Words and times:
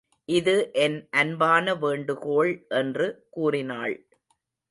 இது 0.29 0.53
என் 0.73 0.95
அன்பான 1.11 1.75
வேண்டுகோள் 1.75 2.65
என்று 2.69 3.07
கூறினாள். 3.29 3.95